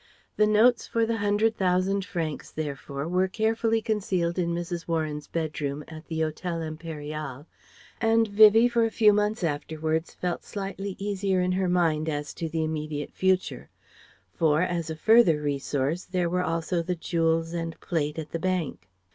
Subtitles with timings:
[0.35, 4.87] The notes for the hundred thousand francs therefore were carefully concealed in Mrs.
[4.87, 7.45] Warren's bedroom at the Hotel Impérial
[8.01, 12.49] and Vivie for a few months afterwards felt slightly easier in her mind as to
[12.49, 13.69] the immediate future;
[14.33, 18.89] for, as a further resource, there were also the jewels and plate at the bank.